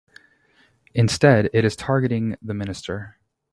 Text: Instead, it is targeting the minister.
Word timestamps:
Instead, 0.95 1.51
it 1.53 1.63
is 1.63 1.75
targeting 1.75 2.35
the 2.41 2.55
minister. 2.55 3.19